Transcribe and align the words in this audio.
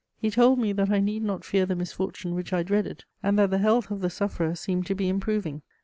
He 0.17 0.31
told 0.31 0.57
me 0.57 0.73
that 0.73 0.89
I 0.89 0.99
need 0.99 1.21
not 1.21 1.45
fear 1.45 1.67
the 1.67 1.75
misfortune 1.75 2.33
which 2.33 2.53
I 2.53 2.63
dreaded, 2.63 3.03
and 3.21 3.37
that 3.37 3.51
the 3.51 3.59
health 3.59 3.91
of 3.91 4.01
the 4.01 4.09
sufferer 4.09 4.55
seemed 4.55 4.87
to 4.87 4.95
be 4.95 5.07
improving. 5.07 5.61